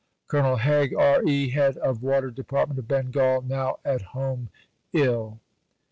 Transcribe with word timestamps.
COLONEL 0.29 0.55
HAIG, 0.55 0.95
R.E.: 0.95 1.49
Head 1.49 1.77
of 1.77 2.01
Water 2.01 2.31
Department 2.31 2.79
of 2.79 2.87
Bengal; 2.87 3.43
now 3.43 3.77
at 3.85 4.01
home 4.01 4.49
ill. 4.93 5.39